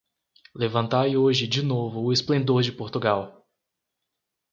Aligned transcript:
Levantai 0.55 1.15
hoje 1.15 1.45
de 1.47 1.61
novo 1.61 2.01
o 2.01 2.11
esplendor 2.11 2.63
de 2.63 2.71
Portugal! 2.71 3.45